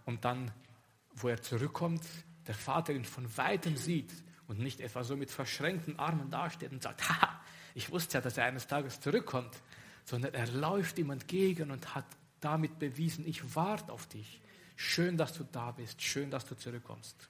[0.06, 0.52] Und dann,
[1.16, 2.04] wo er zurückkommt,
[2.46, 4.12] der Vater ihn von weitem sieht
[4.48, 7.40] und nicht etwa so mit verschränkten Armen dasteht und sagt, ha,
[7.74, 9.54] ich wusste ja, dass er eines Tages zurückkommt,
[10.04, 12.06] sondern er läuft ihm entgegen und hat
[12.40, 14.40] damit bewiesen, ich warte auf dich.
[14.76, 17.28] Schön, dass du da bist, schön, dass du zurückkommst.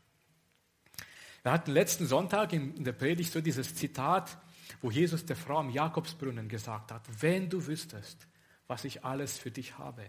[1.43, 4.39] Wir hatten letzten Sonntag in der Predigt so dieses Zitat,
[4.81, 8.27] wo Jesus der Frau am Jakobsbrunnen gesagt hat, wenn du wüsstest,
[8.69, 10.09] was ich alles für dich habe.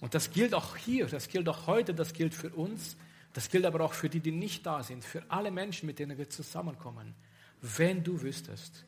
[0.00, 2.96] Und das gilt auch hier, das gilt auch heute, das gilt für uns,
[3.32, 6.18] das gilt aber auch für die, die nicht da sind, für alle Menschen, mit denen
[6.18, 7.14] wir zusammenkommen.
[7.60, 8.84] Wenn du wüsstest,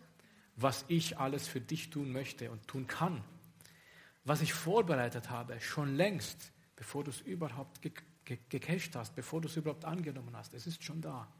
[0.56, 3.22] was ich alles für dich tun möchte und tun kann,
[4.24, 7.80] was ich vorbereitet habe, schon längst, bevor du es überhaupt
[8.24, 11.32] gecached hast, bevor du es überhaupt angenommen hast, es ist schon da.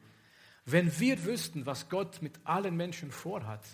[0.65, 3.65] Wenn wir wüssten, was Gott mit allen Menschen vorhat,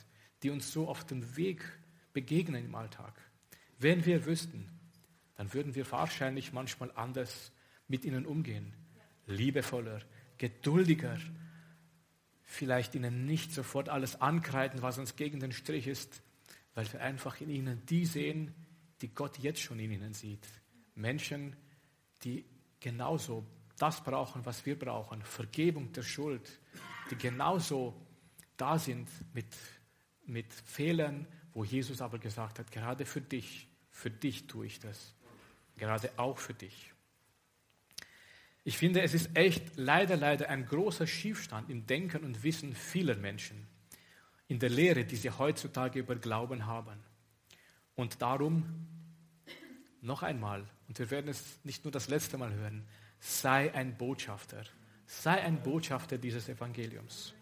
[0.43, 1.63] die uns so auf dem Weg
[2.15, 3.13] begegnen im Alltag,
[3.79, 4.67] wenn wir wüssten,
[5.37, 7.53] dann würden wir wahrscheinlich manchmal anders
[7.87, 8.73] mit ihnen umgehen
[9.27, 10.01] liebevoller,
[10.39, 11.19] geduldiger,
[12.45, 16.23] vielleicht ihnen nicht sofort alles ankreiden, was uns gegen den Strich ist,
[16.75, 18.55] weil wir einfach in ihnen die sehen,
[19.03, 20.49] die Gott jetzt schon in ihnen sieht.
[20.99, 21.57] Menschen,
[22.25, 22.45] die
[22.81, 23.47] genauso
[23.79, 26.61] das brauchen, was wir brauchen, Vergebung der Schuld,
[27.11, 27.95] die genauso
[28.57, 29.47] da sind mit,
[30.27, 35.15] mit Fehlern, wo Jesus aber gesagt hat, gerade für dich, für dich tue ich das,
[35.77, 36.93] gerade auch für dich.
[38.65, 43.17] Ich finde, es ist echt leider, leider ein großer Schiefstand im Denken und Wissen vieler
[43.17, 43.67] Menschen,
[44.49, 46.99] in der Lehre, die sie heutzutage über Glauben haben.
[47.95, 48.87] Und darum
[50.01, 52.87] noch einmal, und wir werden es nicht nur das letzte Mal hören,
[53.21, 54.65] sei ein Botschafter,
[55.07, 57.35] sei ein Botschafter dieses Evangeliums.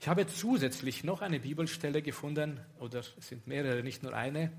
[0.00, 4.52] Ich habe zusätzlich noch eine Bibelstelle gefunden, oder es sind mehrere, nicht nur eine,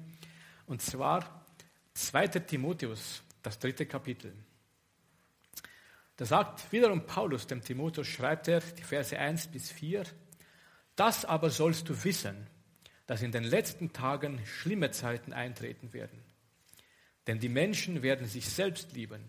[0.65, 1.45] und zwar
[1.93, 2.27] 2.
[2.27, 4.33] Timotheus, das dritte Kapitel.
[6.17, 10.03] Da sagt wiederum Paulus dem Timotheus, schreibt er die Verse 1 bis 4,
[10.95, 12.47] das aber sollst du wissen,
[13.05, 16.24] dass in den letzten Tagen schlimme Zeiten eintreten werden.
[17.27, 19.21] Denn die Menschen werden sich selbst lieben,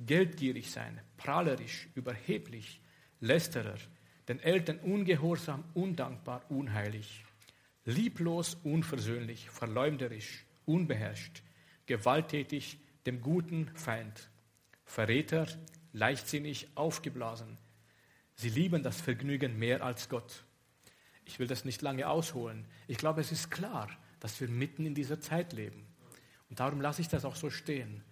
[0.00, 2.80] geldgierig sein, prahlerisch, überheblich,
[3.20, 3.76] lästerer,
[4.28, 7.24] den Eltern ungehorsam, undankbar, unheilig,
[7.84, 11.42] lieblos, unversöhnlich, verleumderisch, unbeherrscht,
[11.86, 14.30] gewalttätig, dem guten Feind,
[14.84, 15.46] Verräter,
[15.92, 17.58] leichtsinnig, aufgeblasen.
[18.34, 20.44] Sie lieben das Vergnügen mehr als Gott.
[21.24, 22.66] Ich will das nicht lange ausholen.
[22.88, 25.86] Ich glaube, es ist klar, dass wir mitten in dieser Zeit leben.
[26.52, 28.04] Und darum lasse ich das auch so stehen.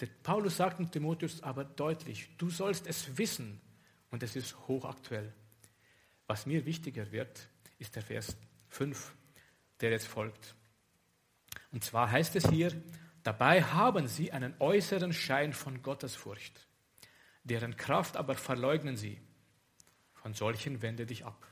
[0.00, 3.60] Der Paulus sagt in Timotheus aber deutlich, du sollst es wissen
[4.10, 5.30] und es ist hochaktuell.
[6.26, 8.34] Was mir wichtiger wird, ist der Vers
[8.70, 9.14] 5,
[9.82, 10.54] der jetzt folgt.
[11.70, 12.72] Und zwar heißt es hier,
[13.24, 16.66] dabei haben sie einen äußeren Schein von Gottesfurcht
[17.44, 19.20] deren Kraft aber verleugnen sie.
[20.14, 21.46] Von solchen wende dich ab.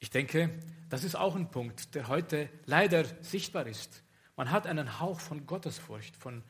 [0.00, 0.50] Ich denke,
[0.88, 4.02] das ist auch ein Punkt, der heute leider sichtbar ist.
[4.38, 6.44] Man hat einen Hauch von Gottesfurcht, von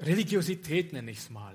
[0.00, 1.54] Religiosität nenne ich es mal.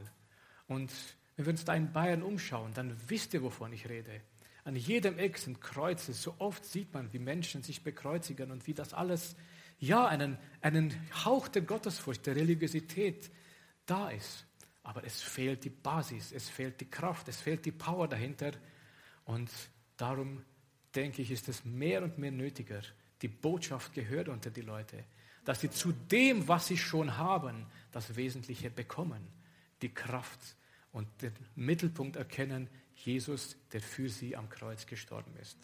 [0.65, 0.89] Und
[1.35, 4.21] wenn wir uns da in Bayern umschauen, dann wisst ihr, wovon ich rede.
[4.63, 6.13] An jedem Eck sind Kreuze.
[6.13, 9.35] So oft sieht man, wie Menschen sich bekreuzigen und wie das alles,
[9.77, 10.93] ja, einen, einen
[11.25, 13.29] Hauch der Gottesfurcht, der Religiosität
[13.85, 14.45] da ist.
[14.83, 18.53] Aber es fehlt die Basis, es fehlt die Kraft, es fehlt die Power dahinter.
[19.25, 19.51] Und
[19.97, 20.45] darum
[20.95, 22.83] denke ich, ist es mehr und mehr nötiger.
[23.21, 25.03] Die Botschaft gehört unter die Leute,
[25.45, 29.27] dass sie zu dem, was sie schon haben, das Wesentliche bekommen.
[29.81, 30.39] Die Kraft
[30.91, 35.57] und den Mittelpunkt erkennen, Jesus, der für sie am Kreuz gestorben ist.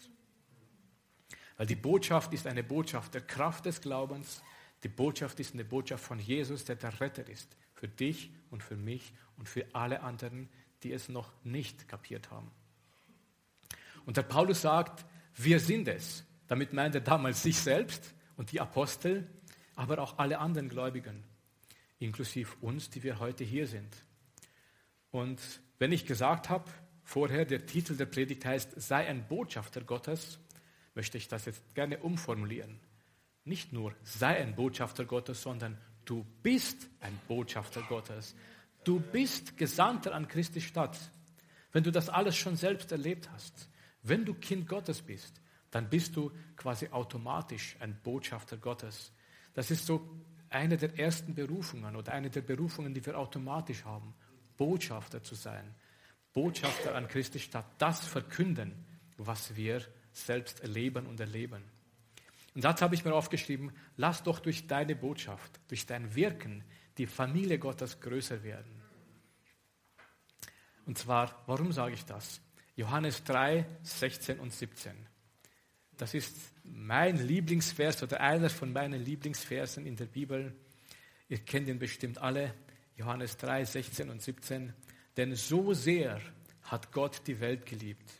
[1.56, 4.42] Weil die Botschaft ist eine Botschaft der Kraft des Glaubens.
[4.82, 7.56] Die Botschaft ist eine Botschaft von Jesus, der der Retter ist.
[7.74, 10.48] Für dich und für mich und für alle anderen,
[10.82, 12.50] die es noch nicht kapiert haben.
[14.06, 15.04] Und der Paulus sagt,
[15.36, 16.24] wir sind es.
[16.48, 19.28] Damit meint er damals sich selbst und die Apostel,
[19.80, 21.24] aber auch alle anderen Gläubigen,
[22.00, 24.04] inklusive uns, die wir heute hier sind.
[25.10, 25.40] Und
[25.78, 26.70] wenn ich gesagt habe,
[27.02, 30.38] vorher der Titel der Predigt heißt, sei ein Botschafter Gottes,
[30.94, 32.78] möchte ich das jetzt gerne umformulieren.
[33.44, 38.36] Nicht nur sei ein Botschafter Gottes, sondern du bist ein Botschafter Gottes.
[38.84, 40.98] Du bist Gesandter an Christi Stadt.
[41.72, 43.70] Wenn du das alles schon selbst erlebt hast,
[44.02, 45.40] wenn du Kind Gottes bist,
[45.70, 49.10] dann bist du quasi automatisch ein Botschafter Gottes.
[49.54, 50.08] Das ist so
[50.48, 54.14] eine der ersten Berufungen oder eine der Berufungen, die wir automatisch haben,
[54.56, 55.74] Botschafter zu sein.
[56.32, 58.84] Botschafter an Christi Stadt, das verkünden,
[59.16, 59.82] was wir
[60.12, 61.62] selbst erleben und erleben.
[62.54, 66.64] Und dazu habe ich mir aufgeschrieben, lass doch durch deine Botschaft, durch dein Wirken
[66.98, 68.82] die Familie Gottes größer werden.
[70.86, 72.40] Und zwar, warum sage ich das?
[72.74, 75.09] Johannes 3, 16 und 17.
[76.00, 76.34] Das ist
[76.64, 80.54] mein Lieblingsvers oder einer von meinen Lieblingsversen in der Bibel.
[81.28, 82.54] Ihr kennt ihn bestimmt alle.
[82.96, 84.72] Johannes 3, 16 und 17.
[85.18, 86.18] Denn so sehr
[86.62, 88.10] hat Gott die Welt geliebt,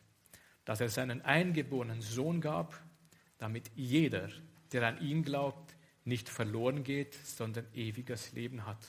[0.66, 2.78] dass er seinen eingeborenen Sohn gab,
[3.38, 4.28] damit jeder,
[4.72, 8.84] der an ihn glaubt, nicht verloren geht, sondern ewiges Leben hat.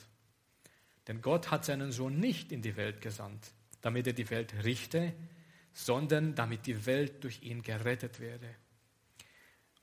[1.08, 5.14] Denn Gott hat seinen Sohn nicht in die Welt gesandt, damit er die Welt richte,
[5.72, 8.54] sondern damit die Welt durch ihn gerettet werde.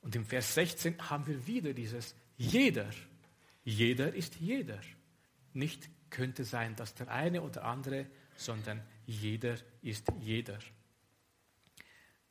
[0.02, 2.90] Und im Vers 16 haben wir wieder dieses jeder.
[3.64, 4.80] Jeder ist jeder.
[5.52, 10.58] Nicht könnte sein, dass der eine oder andere, sondern jeder ist jeder.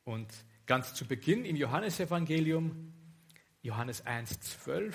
[0.04, 0.28] Und
[0.66, 2.92] ganz zu Beginn im Johannesevangelium,
[3.62, 4.94] Johannes 1,12,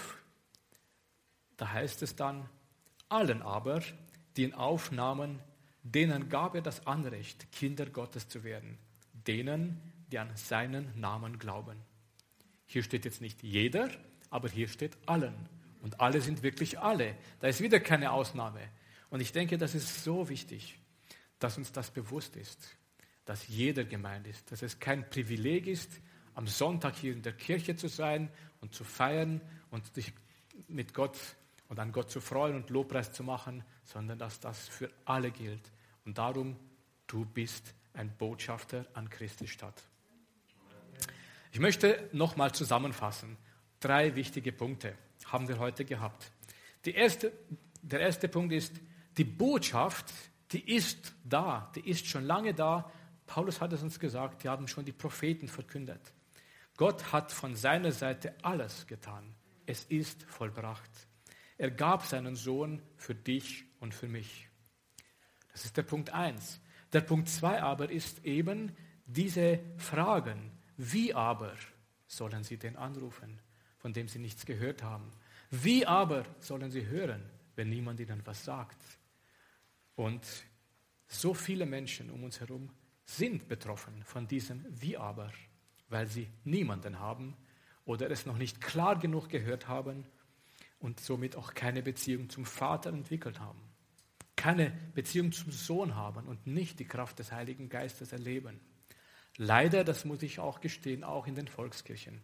[1.58, 2.50] da heißt es dann,
[3.10, 3.82] allen aber,
[4.36, 5.40] die ihn aufnahmen,
[5.84, 8.78] denen gab er das Anrecht, Kinder Gottes zu werden,
[9.14, 9.80] denen,
[10.12, 11.78] die an seinen Namen glauben.
[12.66, 13.90] Hier steht jetzt nicht jeder,
[14.30, 15.36] aber hier steht allen.
[15.82, 17.16] Und alle sind wirklich alle.
[17.40, 18.62] Da ist wieder keine Ausnahme.
[19.10, 20.80] Und ich denke, das ist so wichtig,
[21.40, 22.76] dass uns das bewusst ist,
[23.26, 25.90] dass jeder gemeint ist, dass es kein Privileg ist,
[26.34, 28.30] am Sonntag hier in der Kirche zu sein
[28.62, 30.14] und zu feiern und sich
[30.68, 31.18] mit Gott
[31.68, 35.72] und an Gott zu freuen und Lobpreis zu machen, sondern dass das für alle gilt.
[36.06, 36.58] Und darum,
[37.08, 39.82] du bist ein Botschafter an Christi Stadt.
[41.56, 43.38] Ich möchte nochmal zusammenfassen.
[43.80, 44.94] Drei wichtige Punkte
[45.28, 46.30] haben wir heute gehabt.
[46.86, 47.32] Erste,
[47.82, 48.74] der erste Punkt ist,
[49.18, 50.12] die Botschaft,
[50.52, 52.92] die ist da, die ist schon lange da.
[53.26, 56.02] Paulus hat es uns gesagt, die haben schon die Propheten verkündet.
[56.76, 59.34] Gott hat von seiner Seite alles getan.
[59.66, 60.92] Es ist vollbracht.
[61.58, 64.50] Er gab seinen Sohn für dich und für mich.
[65.54, 66.60] Das ist der Punkt 1.
[66.92, 71.54] Der Punkt 2 aber ist eben diese Fragen, wie aber
[72.08, 73.40] sollen sie den anrufen,
[73.78, 75.12] von dem sie nichts gehört haben?
[75.52, 77.24] Wie aber sollen sie hören,
[77.56, 78.78] wenn niemand ihnen was sagt?
[79.96, 80.26] Und
[81.08, 82.72] so viele Menschen um uns herum
[83.06, 85.32] sind betroffen von diesem Wie aber,
[85.90, 87.36] weil sie niemanden haben
[87.86, 90.06] oder es noch nicht klar genug gehört haben
[90.80, 93.62] und somit auch keine Beziehung zum Vater entwickelt haben,
[94.36, 98.60] keine Beziehung zum Sohn haben und nicht die Kraft des Heiligen Geistes erleben.
[99.38, 102.22] Leider, das muss ich auch gestehen, auch in den Volkskirchen.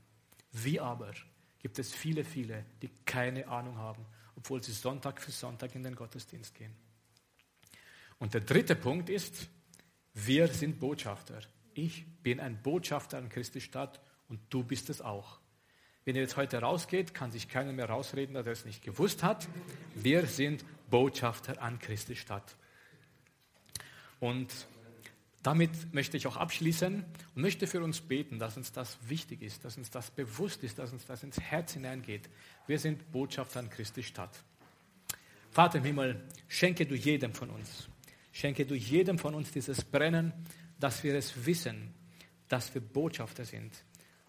[0.51, 1.13] Wie aber
[1.59, 5.95] gibt es viele, viele, die keine Ahnung haben, obwohl sie Sonntag für Sonntag in den
[5.95, 6.73] Gottesdienst gehen.
[8.19, 9.49] Und der dritte Punkt ist,
[10.13, 11.41] wir sind Botschafter.
[11.73, 15.39] Ich bin ein Botschafter an Christi Stadt und du bist es auch.
[16.03, 19.23] Wenn ihr jetzt heute rausgeht, kann sich keiner mehr rausreden, dass er es nicht gewusst
[19.23, 19.47] hat.
[19.95, 22.55] Wir sind Botschafter an Christi Stadt.
[24.19, 24.51] Und
[25.43, 27.03] damit möchte ich auch abschließen
[27.35, 30.77] und möchte für uns beten, dass uns das wichtig ist, dass uns das bewusst ist,
[30.77, 32.29] dass uns das ins Herz hineingeht.
[32.67, 34.43] Wir sind Botschafter an Christi Stadt.
[35.49, 37.89] Vater im Himmel, schenke du jedem von uns,
[38.31, 40.31] schenke du jedem von uns dieses Brennen,
[40.79, 41.93] dass wir es wissen,
[42.47, 43.83] dass wir Botschafter sind,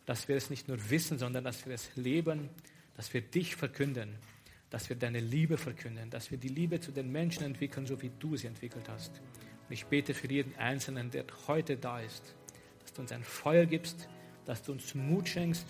[0.07, 2.49] dass wir es nicht nur wissen, sondern dass wir es leben,
[2.97, 4.17] dass wir dich verkünden,
[4.71, 8.11] dass wir deine Liebe verkünden, dass wir die Liebe zu den Menschen entwickeln, so wie
[8.19, 9.21] du sie entwickelt hast.
[9.69, 12.35] Und ich bete für jeden Einzelnen, der heute da ist,
[12.81, 14.09] dass du uns ein Feuer gibst,
[14.45, 15.67] dass du uns Mut schenkst,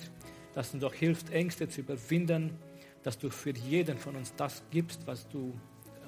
[0.54, 2.58] dass du uns auch hilfst, Ängste zu überwinden,
[3.02, 5.58] dass du für jeden von uns das gibst, was du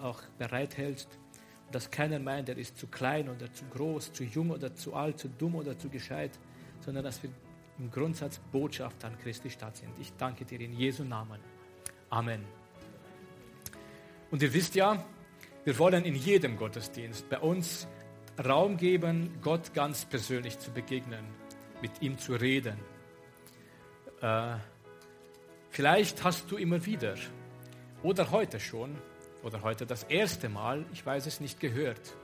[0.00, 1.08] auch bereithältst.
[1.72, 5.18] Dass keiner meint, er ist zu klein oder zu groß, zu jung oder zu alt,
[5.18, 6.38] zu dumm oder zu gescheit,
[6.80, 7.30] sondern dass wir
[7.78, 9.90] im Grundsatz Botschafter an Christi Stadt sind.
[10.00, 11.40] Ich danke dir in Jesu Namen.
[12.10, 12.44] Amen.
[14.30, 15.04] Und ihr wisst ja,
[15.64, 17.88] wir wollen in jedem Gottesdienst bei uns
[18.44, 21.24] Raum geben, Gott ganz persönlich zu begegnen,
[21.80, 22.76] mit ihm zu reden.
[24.20, 24.56] Äh,
[25.70, 27.14] vielleicht hast du immer wieder
[28.02, 28.96] oder heute schon
[29.42, 32.14] oder heute das erste Mal, ich weiß es nicht, gehört,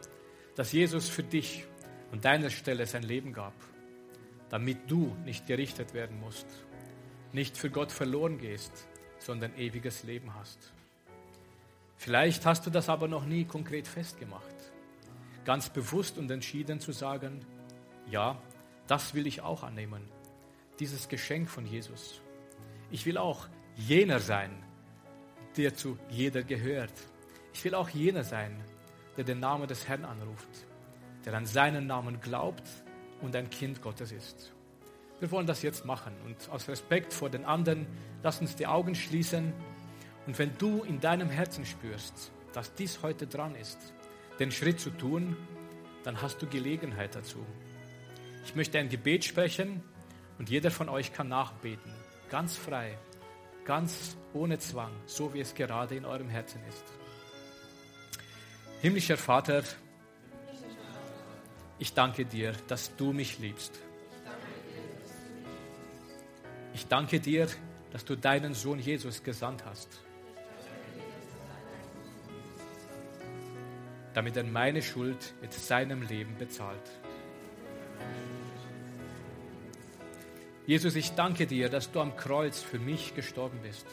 [0.57, 1.65] dass Jesus für dich
[2.13, 3.55] an deiner Stelle sein Leben gab,
[4.51, 6.47] damit du nicht gerichtet werden musst,
[7.33, 8.87] nicht für Gott verloren gehst,
[9.19, 10.73] sondern ewiges Leben hast.
[12.01, 14.57] Vielleicht hast du das aber noch nie konkret festgemacht,
[15.45, 17.45] ganz bewusst und entschieden zu sagen,
[18.11, 18.41] ja,
[18.87, 20.09] das will ich auch annehmen,
[20.79, 22.23] dieses Geschenk von Jesus.
[22.91, 24.51] Ich will auch jener sein,
[25.59, 26.95] der zu jeder gehört.
[27.53, 28.65] Ich will auch jener sein,
[29.19, 30.49] der den Namen des Herrn anruft,
[31.27, 32.67] der an seinen Namen glaubt
[33.21, 34.55] und ein Kind Gottes ist.
[35.19, 37.87] Wir wollen das jetzt machen und aus Respekt vor den anderen,
[38.23, 39.53] lass uns die Augen schließen.
[40.31, 43.93] Und wenn du in deinem Herzen spürst, dass dies heute dran ist,
[44.39, 45.37] den Schritt zu tun,
[46.05, 47.45] dann hast du Gelegenheit dazu.
[48.45, 49.83] Ich möchte ein Gebet sprechen
[50.39, 51.93] und jeder von euch kann nachbeten,
[52.31, 52.97] ganz frei,
[53.65, 56.85] ganz ohne Zwang, so wie es gerade in eurem Herzen ist.
[58.83, 59.65] Himmlischer Vater,
[61.81, 63.73] ich danke dir, dass du mich liebst.
[66.73, 67.49] Ich danke dir,
[67.91, 69.89] dass du deinen Sohn Jesus gesandt hast,
[74.15, 76.91] damit er meine Schuld mit seinem Leben bezahlt.
[80.67, 83.87] Jesus, ich danke dir, dass du am Kreuz für mich gestorben bist.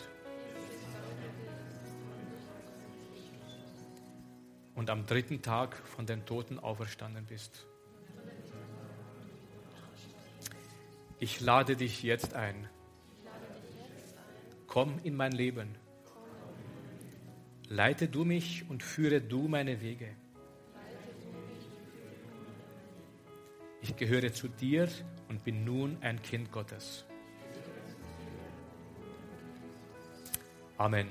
[4.76, 7.66] Und am dritten Tag von den Toten auferstanden bist.
[11.20, 12.70] Ich lade dich jetzt ein.
[14.68, 15.76] Komm in mein Leben.
[17.70, 20.16] Leite du mich und führe du meine Wege.
[23.82, 24.88] Ich gehöre zu dir
[25.28, 27.06] und bin nun ein Kind Gottes.
[30.78, 31.10] Amen.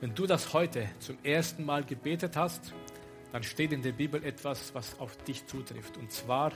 [0.00, 2.72] Wenn du das heute zum ersten Mal gebetet hast,
[3.32, 5.98] dann steht in der Bibel etwas, was auf dich zutrifft.
[5.98, 6.52] Und zwar,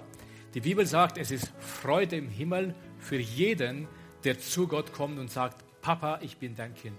[0.54, 3.86] die Bibel sagt, es ist Freude im Himmel für jeden,
[4.24, 6.98] der zu Gott kommt und sagt, Papa, ich bin dein Kind.